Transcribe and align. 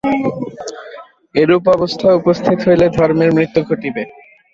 এরূপ 1.35 1.63
অবস্থা 1.75 2.07
উপস্থিত 2.19 2.57
হইলে 2.67 2.85
ধর্মের 2.97 3.29
মৃত্যু 3.37 3.61
ঘটিবে। 3.69 4.03